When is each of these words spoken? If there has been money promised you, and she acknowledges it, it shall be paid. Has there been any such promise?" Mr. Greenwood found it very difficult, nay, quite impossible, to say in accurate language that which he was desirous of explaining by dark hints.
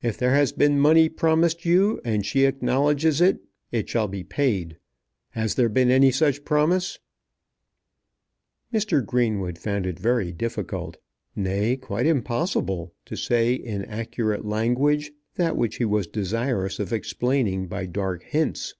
If 0.00 0.16
there 0.16 0.32
has 0.32 0.52
been 0.52 0.78
money 0.80 1.06
promised 1.10 1.66
you, 1.66 2.00
and 2.02 2.24
she 2.24 2.46
acknowledges 2.46 3.20
it, 3.20 3.42
it 3.70 3.86
shall 3.90 4.08
be 4.08 4.24
paid. 4.24 4.78
Has 5.32 5.54
there 5.54 5.68
been 5.68 5.90
any 5.90 6.10
such 6.12 6.46
promise?" 6.46 6.98
Mr. 8.72 9.04
Greenwood 9.04 9.58
found 9.58 9.84
it 9.84 9.98
very 9.98 10.32
difficult, 10.32 10.96
nay, 11.36 11.76
quite 11.76 12.06
impossible, 12.06 12.94
to 13.04 13.16
say 13.16 13.52
in 13.52 13.84
accurate 13.84 14.46
language 14.46 15.12
that 15.34 15.58
which 15.58 15.76
he 15.76 15.84
was 15.84 16.06
desirous 16.06 16.78
of 16.80 16.90
explaining 16.94 17.66
by 17.66 17.84
dark 17.84 18.22
hints. 18.22 18.72